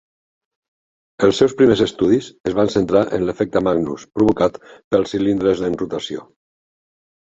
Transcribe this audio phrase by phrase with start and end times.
[1.25, 6.27] Els seus primers estudis es van centrar en l'efecte Magnus provocat pels cilindres en rotació.